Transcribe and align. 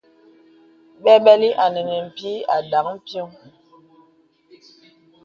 Bɛbɛlì 1.03 1.49
à 1.63 1.65
nə̄ 1.73 1.81
nə̀ 1.89 2.01
pìì 2.15 2.45
à 2.55 2.57
dāŋ 2.71 2.87
piɔŋ. 3.05 3.29